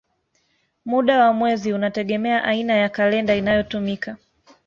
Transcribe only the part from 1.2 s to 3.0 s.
wa mwezi unategemea aina ya